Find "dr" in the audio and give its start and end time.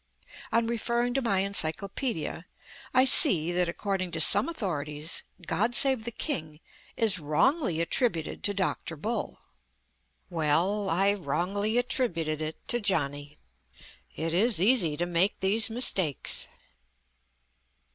8.55-8.95